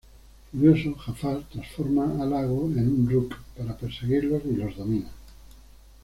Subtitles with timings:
[0.49, 5.11] Furioso, Jafar transforma a Iago en un ruc para perseguirlos y los domina.